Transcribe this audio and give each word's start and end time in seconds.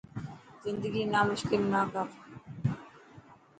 زندگي 0.63 1.03
نا 1.13 1.21
موشڪل 1.29 1.61
نه 1.73 1.81
ڪر. 1.91 2.07